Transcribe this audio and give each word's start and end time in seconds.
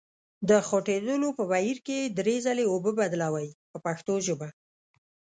د 0.49 0.51
خوټېدلو 0.67 1.29
په 1.37 1.43
بهیر 1.51 1.77
کې 1.85 1.95
یې 2.01 2.13
درې 2.19 2.35
ځلې 2.45 2.65
اوبه 2.67 2.91
بدلوئ 2.99 3.47
په 3.71 3.77
پښتو 3.85 4.13
ژبه. 4.25 4.47